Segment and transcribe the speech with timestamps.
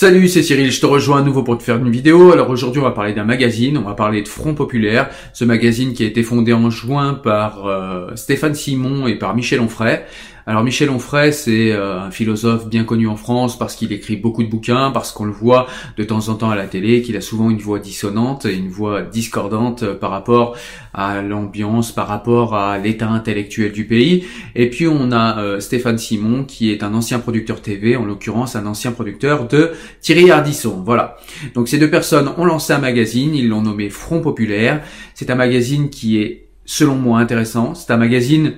[0.00, 2.32] Salut, c'est Cyril, je te rejoins à nouveau pour te faire une vidéo.
[2.32, 5.92] Alors aujourd'hui, on va parler d'un magazine, on va parler de Front Populaire, ce magazine
[5.92, 10.06] qui a été fondé en juin par euh, Stéphane Simon et par Michel Onfray.
[10.50, 14.42] Alors Michel Onfray, c'est euh, un philosophe bien connu en France parce qu'il écrit beaucoup
[14.42, 17.20] de bouquins, parce qu'on le voit de temps en temps à la télé, qu'il a
[17.20, 20.56] souvent une voix dissonante et une voix discordante euh, par rapport
[20.92, 24.24] à l'ambiance, par rapport à l'état intellectuel du pays.
[24.56, 28.56] Et puis on a euh, Stéphane Simon qui est un ancien producteur TV, en l'occurrence
[28.56, 30.82] un ancien producteur de Thierry Ardisson.
[30.84, 31.18] Voilà.
[31.54, 34.82] Donc ces deux personnes ont lancé un magazine, ils l'ont nommé Front Populaire.
[35.14, 37.76] C'est un magazine qui est selon moi intéressant.
[37.76, 38.54] C'est un magazine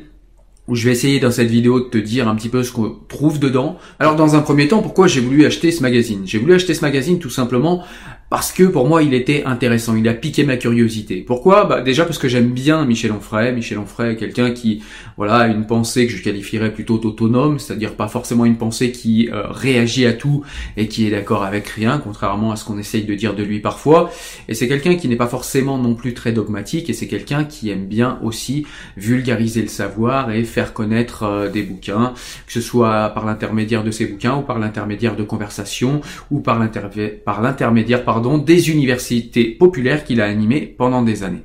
[0.72, 2.96] où je vais essayer dans cette vidéo de te dire un petit peu ce qu'on
[3.06, 3.76] trouve dedans.
[3.98, 6.22] Alors dans un premier temps, pourquoi j'ai voulu acheter ce magazine?
[6.24, 7.84] J'ai voulu acheter ce magazine tout simplement
[8.32, 11.16] parce que pour moi il était intéressant, il a piqué ma curiosité.
[11.16, 11.66] Pourquoi?
[11.66, 13.52] Bah, Déjà parce que j'aime bien Michel Onfray.
[13.52, 14.82] Michel Onfray est quelqu'un qui
[15.18, 19.28] voilà a une pensée que je qualifierais plutôt autonome, c'est-à-dire pas forcément une pensée qui
[19.30, 20.44] euh, réagit à tout
[20.78, 23.60] et qui est d'accord avec rien, contrairement à ce qu'on essaye de dire de lui
[23.60, 24.10] parfois.
[24.48, 27.68] Et c'est quelqu'un qui n'est pas forcément non plus très dogmatique et c'est quelqu'un qui
[27.68, 28.64] aime bien aussi
[28.96, 32.14] vulgariser le savoir et faire connaître euh, des bouquins,
[32.46, 36.58] que ce soit par l'intermédiaire de ses bouquins ou par l'intermédiaire de conversations ou par
[36.58, 41.42] l'intermédiaire pardon des universités populaires qu'il a animées pendant des années.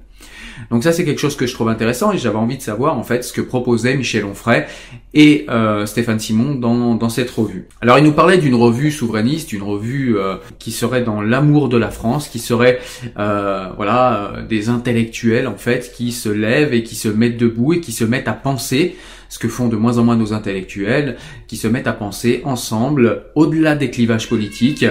[0.71, 3.03] Donc ça c'est quelque chose que je trouve intéressant et j'avais envie de savoir en
[3.03, 4.65] fait ce que proposait Michel Onfray
[5.13, 7.67] et euh, Stéphane Simon dans, dans cette revue.
[7.81, 11.77] Alors il nous parlait d'une revue souverainiste, une revue euh, qui serait dans l'amour de
[11.77, 12.79] la France, qui serait
[13.17, 17.79] euh, voilà des intellectuels en fait qui se lèvent et qui se mettent debout et
[17.79, 18.95] qui se mettent à penser
[19.29, 23.23] ce que font de moins en moins nos intellectuels, qui se mettent à penser ensemble,
[23.35, 24.85] au-delà des clivages politiques,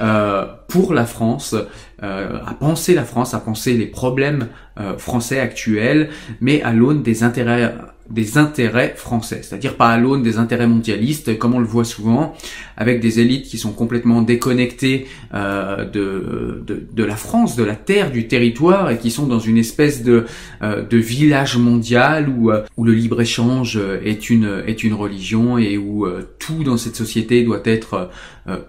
[0.00, 1.54] euh, pour la France,
[2.02, 7.02] euh, à penser la France, à penser les problèmes euh, français actuels, mais à l'aune
[7.02, 7.74] des intérêts
[8.10, 12.34] des intérêts français, c'est-à-dire pas à l'aune des intérêts mondialistes, comme on le voit souvent,
[12.76, 17.76] avec des élites qui sont complètement déconnectées euh, de, de, de, la France, de la
[17.76, 20.24] terre, du territoire, et qui sont dans une espèce de,
[20.62, 25.78] euh, de village mondial où, euh, où le libre-échange est une, est une religion et
[25.78, 26.06] où
[26.38, 28.10] tout dans cette société doit être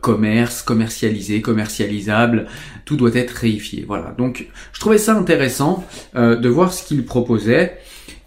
[0.01, 2.47] commerce, commercialisé, commercialisable,
[2.85, 3.85] tout doit être réifié.
[3.87, 4.13] Voilà.
[4.17, 5.85] Donc je trouvais ça intéressant
[6.15, 7.79] de voir ce qu'il proposait.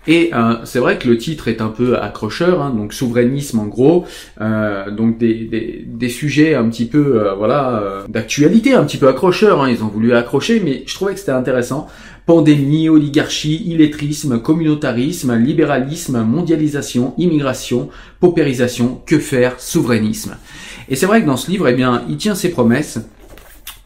[0.06, 3.66] Et euh, c'est vrai que le titre est un peu accrocheur, hein, donc souverainisme en
[3.66, 4.04] gros,
[4.40, 8.98] euh, donc des, des, des, sujets un petit peu, euh, voilà, euh, d'actualité, un petit
[8.98, 9.62] peu accrocheurs.
[9.62, 11.88] Hein, ils ont voulu accrocher, mais je trouvais que c'était intéressant.
[12.26, 17.88] Pandémie, oligarchie, illettrisme, communautarisme, libéralisme, mondialisation, immigration,
[18.20, 20.36] paupérisation, que faire, souverainisme.
[20.88, 22.98] Et c'est vrai que dans ce livre, eh bien, il tient ses promesses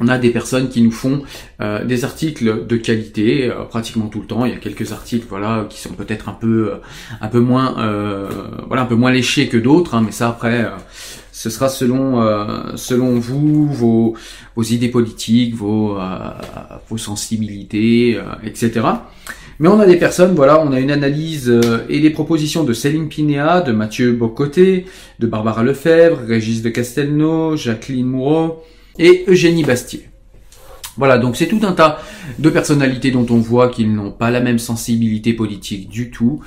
[0.01, 1.23] on a des personnes qui nous font
[1.61, 4.45] euh, des articles de qualité euh, pratiquement tout le temps.
[4.45, 6.77] Il y a quelques articles, voilà, qui sont peut-être un peu, euh,
[7.21, 7.75] un peu moins,
[8.67, 9.95] voilà, un peu moins léchés que d'autres.
[9.95, 10.67] Hein, mais ça, après,
[11.33, 14.15] ce sera selon, selon vous, vos,
[14.57, 15.99] vos idées politiques, vos,
[16.89, 18.81] vos sensibilités, etc.
[19.59, 21.53] Mais on a des personnes, voilà, on a une analyse
[21.89, 24.87] et des propositions de Céline Pinéa, de Mathieu Bocoté,
[25.19, 28.63] de Barbara Lefebvre, Régis de Castelnau, Jacqueline Moureau,
[28.99, 30.09] et Eugénie Bastier.
[30.97, 32.01] Voilà, donc c'est tout un tas
[32.41, 36.41] de personnalités dont on voit qu'ils n'ont pas la même sensibilité politique du tout.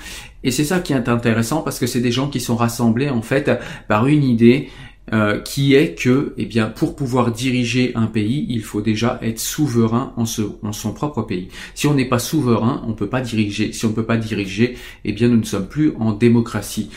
[0.43, 3.21] Et c'est ça qui est intéressant parce que c'est des gens qui sont rassemblés en
[3.21, 3.49] fait
[3.87, 4.69] par une idée
[5.13, 9.39] euh, qui est que, eh bien, pour pouvoir diriger un pays, il faut déjà être
[9.39, 10.23] souverain en,
[10.61, 11.49] en son propre pays.
[11.75, 13.73] Si on n'est pas souverain, on peut pas diriger.
[13.73, 16.89] Si on ne peut pas diriger, eh bien, nous ne sommes plus en démocratie.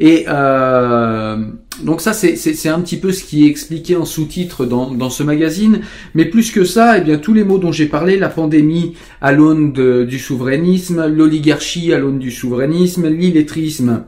[0.00, 1.46] Et euh,
[1.84, 5.22] donc ça, c'est un petit peu ce qui est expliqué en sous-titre dans, dans ce
[5.22, 5.82] magazine.
[6.14, 9.30] Mais plus que ça, eh bien, tous les mots dont j'ai parlé, la pandémie à
[9.32, 9.72] l'aune
[10.06, 14.04] du souverainisme, l'oligarchie à l'aune du souverainisme, l'illettrisme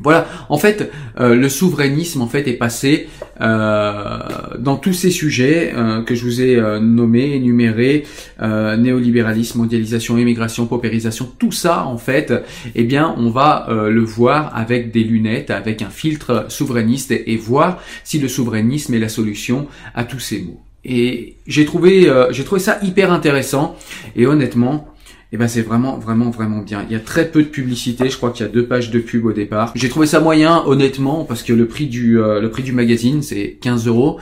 [0.00, 3.08] voilà, en fait, euh, le souverainisme en fait est passé
[3.40, 4.18] euh,
[4.58, 8.04] dans tous ces sujets euh, que je vous ai nommés, énumérés,
[8.40, 12.32] néolibéralisme, mondialisation, immigration, paupérisation, tout ça en fait,
[12.74, 17.80] eh bien, on va le voir avec des lunettes, avec un filtre souverainiste et, voir
[18.04, 20.60] si le souverainisme est la solution à tous ces mots.
[20.84, 23.76] Et j'ai trouvé, j'ai trouvé ça hyper intéressant
[24.16, 24.88] et honnêtement,
[25.30, 26.86] et eh ben c'est vraiment vraiment vraiment bien.
[26.88, 28.98] Il y a très peu de publicité, je crois qu'il y a deux pages de
[28.98, 29.72] pub au départ.
[29.74, 33.20] J'ai trouvé ça moyen honnêtement parce que le prix du euh, le prix du magazine
[33.20, 34.18] c'est 15 euros.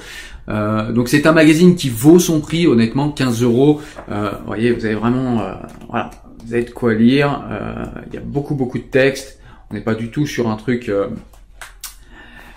[0.49, 3.81] Euh, donc c'est un magazine qui vaut son prix honnêtement 15 euros.
[4.11, 5.49] Euh, vous voyez vous avez vraiment
[5.89, 6.11] voilà
[6.45, 7.41] vous avez de quoi lire.
[8.09, 9.39] il y a beaucoup beaucoup de textes.
[9.71, 10.91] On n'est pas du tout sur un truc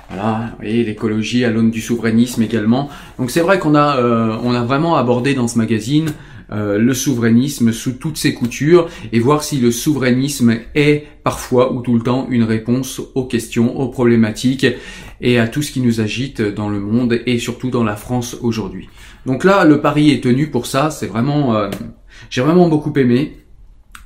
[0.09, 2.89] voilà, voyez, l'écologie à l'aune du souverainisme également.
[3.19, 4.01] Donc c'est vrai qu'on a,
[4.41, 6.13] on a vraiment abordé dans ce magazine
[6.51, 11.81] euh, le souverainisme sous toutes ses coutures et voir si le souverainisme est parfois ou
[11.81, 14.65] tout le temps une réponse aux questions, aux problématiques
[15.21, 18.37] et à tout ce qui nous agite dans le monde et surtout dans la France
[18.41, 18.89] aujourd'hui.
[19.25, 20.89] Donc là, le pari est tenu pour ça.
[20.89, 21.69] C'est vraiment, euh,
[22.29, 23.37] j'ai vraiment beaucoup aimé.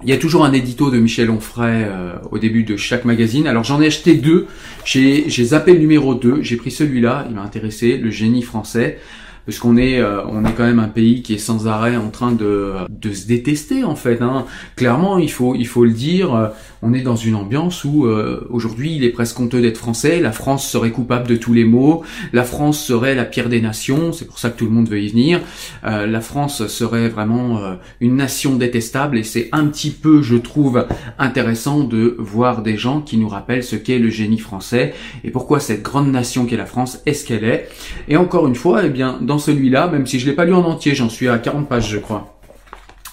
[0.03, 3.47] Il y a toujours un édito de Michel Onfray euh, au début de chaque magazine.
[3.47, 4.47] Alors j'en ai acheté deux.
[4.83, 6.41] J'ai zappé le numéro 2.
[6.41, 7.25] J'ai pris celui-là.
[7.29, 8.99] Il m'a intéressé, Le génie français
[9.45, 12.09] parce qu'on est euh, on est quand même un pays qui est sans arrêt en
[12.09, 14.21] train de, de se détester en fait.
[14.21, 14.45] Hein.
[14.75, 16.33] Clairement, il faut il faut le dire.
[16.33, 16.47] Euh,
[16.81, 20.19] on est dans une ambiance où euh, aujourd'hui il est presque honteux d'être français.
[20.19, 22.03] La France serait coupable de tous les maux.
[22.33, 24.11] La France serait la pire des nations.
[24.11, 25.39] C'est pour ça que tout le monde veut y venir.
[25.83, 27.61] la France serait vraiment
[28.01, 30.85] une nation détestable et c'est un petit peu, je trouve,
[31.17, 34.93] intéressant de voir des gens qui nous rappellent ce qu'est le génie français
[35.23, 37.69] et pourquoi cette grande nation qu'est la France est ce qu'elle est.
[38.09, 40.95] Et encore une fois, eh bien celui-là, même si je l'ai pas lu en entier,
[40.95, 42.39] j'en suis à 40 pages, je crois.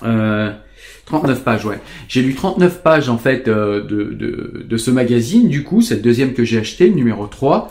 [0.02, 0.52] Euh,
[1.06, 1.80] 39 pages, ouais.
[2.08, 5.96] J'ai lu 39 pages en fait euh, de, de, de, ce magazine, du coup, c'est
[5.96, 7.68] le deuxième que j'ai acheté, le numéro 3.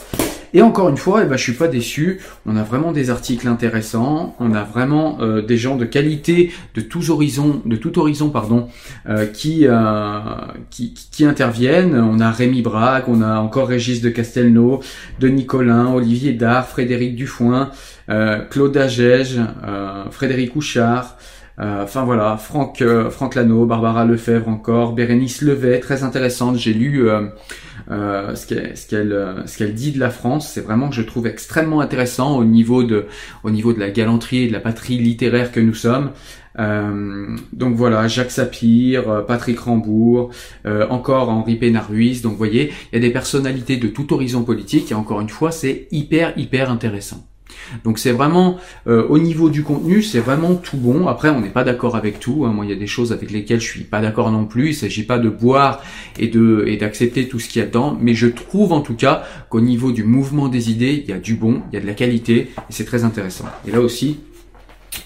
[0.53, 2.19] Et encore une fois, eh ben, je suis pas déçu.
[2.45, 4.35] On a vraiment des articles intéressants.
[4.39, 8.67] On a vraiment euh, des gens de qualité de tous horizons, de tout horizon, pardon,
[9.07, 10.19] euh, qui, euh,
[10.69, 11.95] qui, qui interviennent.
[11.95, 14.81] On a Rémi Braque, on a encore Régis de Castelnau,
[15.19, 17.71] Denis Collin, Olivier Dard, Frédéric Dufoin,
[18.49, 19.39] Claude Agege,
[20.09, 21.15] Frédéric Couchard.
[21.59, 26.55] Enfin voilà, Franck, Franck Lano, Barbara Lefebvre encore, Bérénice Levet, très intéressante.
[26.55, 27.09] J'ai lu
[27.91, 30.95] euh, ce qu'elle ce qu'elle euh, ce qu'elle dit de la France, c'est vraiment que
[30.95, 33.05] je trouve extrêmement intéressant au niveau de
[33.43, 36.11] au niveau de la galanterie et de la patrie littéraire que nous sommes.
[36.59, 40.31] Euh, donc voilà, Jacques Sapir, euh, Patrick Rambourg,
[40.89, 42.21] encore Henri Pénard-Ruiz.
[42.21, 45.29] Donc vous voyez, il y a des personnalités de tout horizon politique et encore une
[45.29, 47.25] fois, c'est hyper hyper intéressant.
[47.83, 48.57] Donc c'est vraiment
[48.87, 51.07] euh, au niveau du contenu, c'est vraiment tout bon.
[51.07, 52.45] Après, on n'est pas d'accord avec tout.
[52.45, 52.53] Hein.
[52.53, 54.69] Moi, il y a des choses avec lesquelles je suis pas d'accord non plus.
[54.69, 55.83] Il s'agit pas de boire
[56.17, 58.95] et de et d'accepter tout ce qu'il y a dedans, mais je trouve en tout
[58.95, 61.81] cas qu'au niveau du mouvement des idées, il y a du bon, il y a
[61.81, 63.45] de la qualité et c'est très intéressant.
[63.67, 64.19] Et là aussi,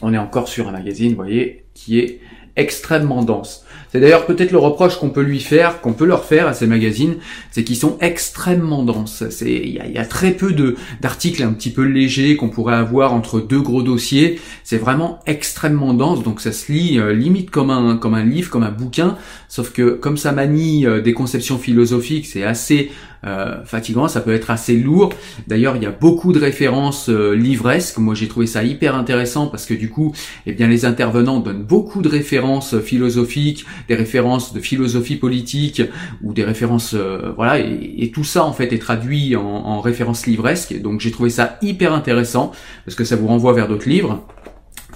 [0.01, 2.19] on est encore sur un magazine, vous voyez, qui est
[2.55, 3.63] extrêmement dense.
[3.93, 6.65] C'est d'ailleurs peut-être le reproche qu'on peut lui faire, qu'on peut leur faire à ces
[6.65, 7.17] magazines,
[7.51, 9.23] c'est qu'ils sont extrêmement denses.
[9.29, 10.51] C'est il y a, très peu
[10.99, 14.41] d'articles un petit peu légers qu'on pourrait avoir entre deux gros dossiers.
[14.63, 18.71] C'est vraiment extrêmement dense, donc ça se lit euh, limite comme un livre, comme un
[18.71, 19.15] bouquin.
[19.47, 22.89] Sauf que comme ça manie euh, des conceptions philosophiques, c'est assez
[23.25, 25.13] euh, fatigant, ça peut être assez lourd.
[25.47, 27.99] D'ailleurs, il y a beaucoup de références livresques.
[27.99, 30.13] Moi, j'ai trouvé ça hyper intéressant parce que du coup,
[30.47, 32.42] eh bien, les intervenants donnent beaucoup de références
[32.83, 35.81] philosophiques, des références de philosophie politique
[36.21, 40.27] ou des références, euh, voilà, et, tout ça en fait est traduit en, en références
[40.27, 40.79] livresques.
[40.81, 42.51] Donc, j'ai trouvé ça hyper intéressant
[42.85, 44.25] parce que ça vous renvoie vers d'autres livres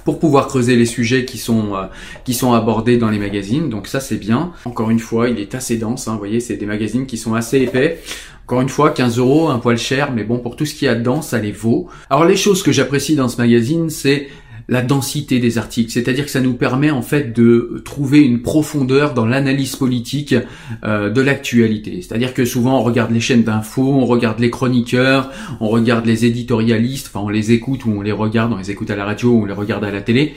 [0.08, 1.84] pour pouvoir creuser les sujets qui sont euh,
[2.24, 3.68] qui sont abordés dans les magazines.
[3.68, 4.54] Donc ça c'est bien.
[4.64, 6.08] Encore une fois, il est assez dense.
[6.08, 8.02] Hein, vous voyez, c'est des magazines qui sont assez épais.
[8.46, 10.88] Encore une fois, 15 euros, un poil cher, mais bon, pour tout ce qui y
[10.88, 11.90] a dedans, ça les vaut.
[12.10, 14.30] Alors les choses que j'apprécie dans ce magazine, c'est
[14.70, 19.14] la densité des articles, c'est-à-dire que ça nous permet en fait de trouver une profondeur
[19.14, 20.36] dans l'analyse politique
[20.84, 22.02] euh, de l'actualité.
[22.02, 25.32] C'est-à-dire que souvent on regarde les chaînes d'infos, on regarde les chroniqueurs,
[25.62, 28.92] on regarde les éditorialistes, enfin on les écoute ou on les regarde, on les écoute
[28.92, 30.34] à la radio ou on les regarde à la télé.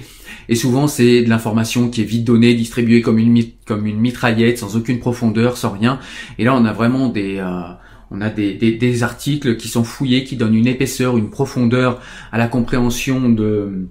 [0.49, 4.59] Et souvent c'est de l'information qui est vite donnée, distribuée comme une comme une mitraillette,
[4.59, 5.99] sans aucune profondeur, sans rien.
[6.39, 7.63] Et là on a vraiment des euh,
[8.13, 12.01] on a des, des, des, articles qui sont fouillés, qui donnent une épaisseur, une profondeur
[12.33, 13.87] à la compréhension de,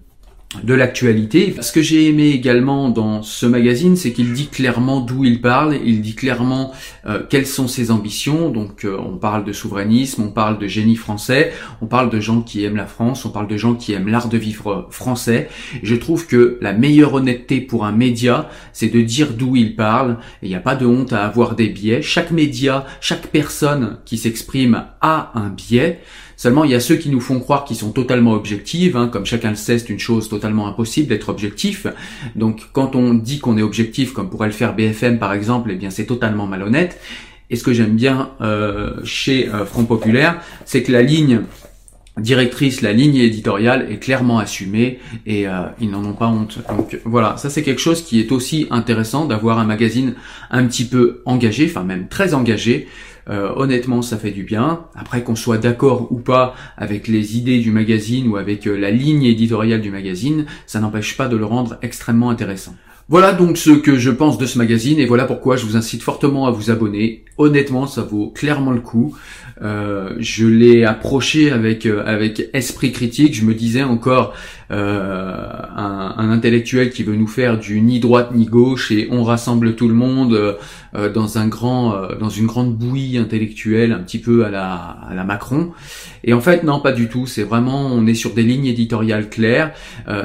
[0.63, 1.55] de l'actualité.
[1.61, 5.77] Ce que j'ai aimé également dans ce magazine, c'est qu'il dit clairement d'où il parle,
[5.85, 6.73] il dit clairement
[7.05, 8.49] euh, quelles sont ses ambitions.
[8.49, 12.41] Donc euh, on parle de souverainisme, on parle de génie français, on parle de gens
[12.41, 15.49] qui aiment la France, on parle de gens qui aiment l'art de vivre français.
[15.83, 20.17] je trouve que la meilleure honnêteté pour un média, c'est de dire d'où il parle.
[20.41, 22.01] Il n'y a pas de honte à avoir des biais.
[22.01, 26.01] Chaque média, chaque personne qui s'exprime a un biais.
[26.39, 28.95] Seulement, il y a ceux qui nous font croire qu'ils sont totalement objectifs.
[28.95, 29.09] Hein.
[29.11, 31.85] comme chacun le sait, c'est une chose totalement impossible d'être objectif.
[32.37, 35.75] Donc, quand on dit qu'on est objectif, comme pourrait le faire BFM par exemple, eh
[35.75, 36.97] bien, c'est totalement malhonnête.
[37.49, 41.41] Et ce que j'aime bien euh, chez euh, Front Populaire, c'est que la ligne
[42.19, 46.59] directrice, la ligne éditoriale est clairement assumée et euh, ils n'en ont pas honte.
[46.69, 50.13] Donc voilà, ça c'est quelque chose qui est aussi intéressant d'avoir un magazine
[50.51, 52.87] un petit peu engagé, enfin même très engagé,
[53.29, 54.85] euh, honnêtement, ça fait du bien.
[54.95, 58.91] Après qu'on soit d'accord ou pas avec les idées du magazine ou avec euh, la
[58.91, 62.75] ligne éditoriale du magazine, ça n'empêche pas de le rendre extrêmement intéressant.
[63.09, 66.03] Voilà donc ce que je pense de ce magazine et voilà pourquoi je vous incite
[66.03, 67.25] fortement à vous abonner.
[67.39, 69.17] Honnêtement, ça vaut clairement le coup.
[69.63, 73.33] Euh, je l'ai approché avec avec esprit critique.
[73.33, 74.35] Je me disais encore
[74.71, 79.75] un, un, intellectuel qui veut nous faire du ni droite ni gauche et on rassemble
[79.75, 80.57] tout le monde
[80.93, 84.75] dans un grand, dans une grande bouillie intellectuelle, un petit peu à la,
[85.09, 85.71] à la Macron.
[86.23, 87.25] Et en fait, non, pas du tout.
[87.25, 89.73] C'est vraiment, on est sur des lignes éditoriales claires.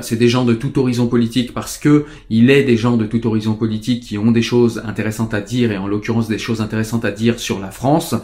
[0.00, 3.26] c'est des gens de tout horizon politique parce que il est des gens de tout
[3.26, 7.04] horizon politique qui ont des choses intéressantes à dire et en l'occurrence des choses intéressantes
[7.04, 8.14] à dire sur la France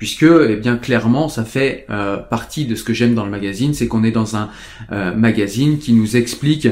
[0.00, 3.74] puisque eh bien clairement ça fait euh, partie de ce que j'aime dans le magazine,
[3.74, 4.48] c'est qu'on est dans un
[4.92, 6.68] euh, magazine qui nous explique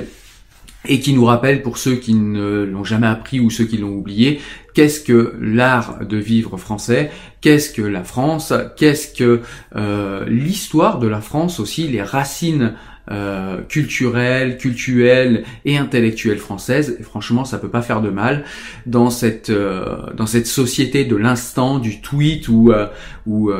[0.86, 3.94] et qui nous rappelle pour ceux qui ne l'ont jamais appris ou ceux qui l'ont
[3.94, 4.40] oublié,
[4.74, 9.42] qu'est-ce que l'art de vivre français, qu'est-ce que la France, qu'est-ce que
[9.76, 12.74] euh, l'histoire de la France aussi, les racines
[13.10, 16.98] euh, culturelle, culturelle et intellectuelle française.
[17.00, 18.44] Franchement, ça peut pas faire de mal
[18.84, 22.86] dans cette euh, dans cette société de l'instant, du tweet où euh,
[23.24, 23.50] où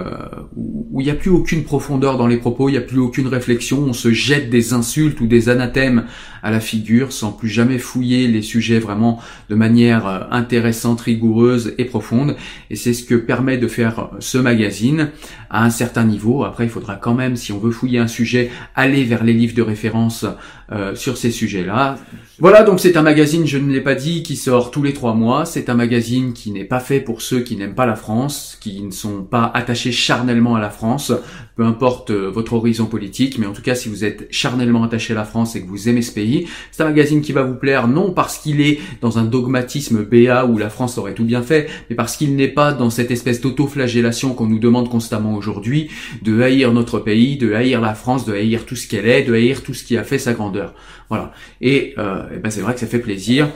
[0.54, 3.26] où il n'y a plus aucune profondeur dans les propos, il n'y a plus aucune
[3.26, 6.04] réflexion, on se jette des insultes ou des anathèmes
[6.42, 11.84] à la figure sans plus jamais fouiller les sujets vraiment de manière intéressante, rigoureuse et
[11.84, 12.36] profonde.
[12.70, 15.10] Et c'est ce que permet de faire ce magazine
[15.50, 16.44] à un certain niveau.
[16.44, 19.54] Après, il faudra quand même, si on veut fouiller un sujet, aller vers les livres
[19.54, 20.26] de référence
[20.72, 21.98] euh, sur ces sujets-là.
[22.40, 25.14] Voilà, donc c'est un magazine, je ne l'ai pas dit, qui sort tous les trois
[25.14, 25.44] mois.
[25.44, 28.80] C'est un magazine qui n'est pas fait pour ceux qui n'aiment pas la France, qui
[28.82, 31.12] ne sont pas attachés charnellement à la France,
[31.58, 35.12] peu importe euh, votre horizon politique, mais en tout cas si vous êtes charnellement attaché
[35.12, 37.56] à la France et que vous aimez ce pays, c'est un magazine qui va vous
[37.56, 41.42] plaire non parce qu'il est dans un dogmatisme BA où la France aurait tout bien
[41.42, 45.90] fait, mais parce qu'il n'est pas dans cette espèce d'autoflagellation qu'on nous demande constamment aujourd'hui,
[46.22, 49.34] de haïr notre pays, de haïr la France, de haïr tout ce qu'elle est, de
[49.34, 50.74] haïr tout ce qui a fait sa grandeur.
[51.08, 51.32] Voilà.
[51.60, 53.48] Et, euh, eh ben c'est vrai que ça fait plaisir.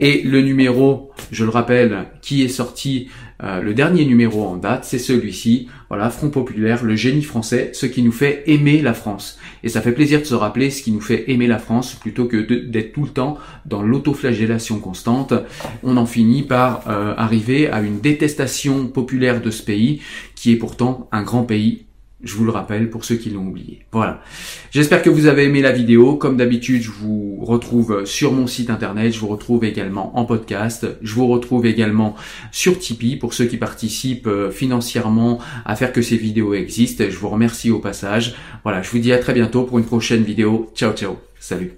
[0.00, 3.08] Et le numéro, je le rappelle, qui est sorti,
[3.42, 5.68] euh, le dernier numéro en date, c'est celui-ci.
[5.88, 9.38] Voilà, Front Populaire, le génie français, ce qui nous fait aimer la France.
[9.62, 12.24] Et ça fait plaisir de se rappeler ce qui nous fait aimer la France, plutôt
[12.24, 15.34] que d'être tout le temps dans l'autoflagellation constante.
[15.82, 20.00] On en finit par euh, arriver à une détestation populaire de ce pays,
[20.34, 21.84] qui est pourtant un grand pays
[22.22, 23.80] je vous le rappelle pour ceux qui l'ont oublié.
[23.92, 24.22] Voilà.
[24.70, 26.16] J'espère que vous avez aimé la vidéo.
[26.16, 29.12] Comme d'habitude, je vous retrouve sur mon site internet.
[29.12, 30.86] Je vous retrouve également en podcast.
[31.02, 32.14] Je vous retrouve également
[32.52, 37.04] sur Tipeee pour ceux qui participent euh, financièrement à faire que ces vidéos existent.
[37.08, 38.34] Je vous remercie au passage.
[38.64, 38.82] Voilà.
[38.82, 40.70] Je vous dis à très bientôt pour une prochaine vidéo.
[40.74, 41.16] Ciao, ciao.
[41.38, 41.72] Salut.